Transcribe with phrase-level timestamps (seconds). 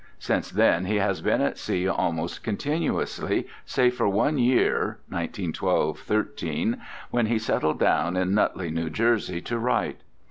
[0.17, 6.81] Since then he has been at sea almost continuously, save for one year (1912 13)
[7.11, 10.01] when he settled down in Nutley, New Jersey, to write.